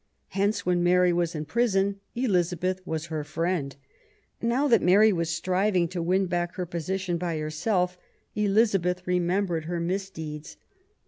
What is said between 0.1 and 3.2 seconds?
Hence when Mary was in prison, Elizabeth was